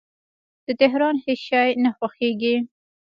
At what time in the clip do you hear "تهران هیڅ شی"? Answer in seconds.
0.81-1.69